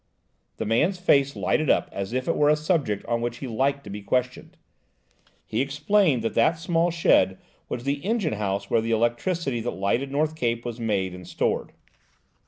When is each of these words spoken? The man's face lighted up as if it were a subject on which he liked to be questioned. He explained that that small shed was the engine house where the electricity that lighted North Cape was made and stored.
The 0.57 0.65
man's 0.65 0.97
face 0.97 1.35
lighted 1.35 1.69
up 1.69 1.87
as 1.91 2.11
if 2.11 2.27
it 2.27 2.35
were 2.35 2.49
a 2.49 2.55
subject 2.55 3.05
on 3.05 3.21
which 3.21 3.37
he 3.37 3.45
liked 3.45 3.83
to 3.83 3.91
be 3.91 4.01
questioned. 4.01 4.57
He 5.45 5.61
explained 5.61 6.23
that 6.23 6.33
that 6.33 6.57
small 6.57 6.89
shed 6.89 7.37
was 7.69 7.83
the 7.83 8.03
engine 8.03 8.33
house 8.33 8.67
where 8.67 8.81
the 8.81 8.89
electricity 8.89 9.59
that 9.61 9.69
lighted 9.75 10.11
North 10.11 10.35
Cape 10.35 10.65
was 10.65 10.79
made 10.79 11.13
and 11.13 11.27
stored. 11.27 11.71